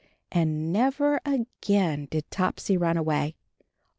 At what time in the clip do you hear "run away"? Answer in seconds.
2.75-3.35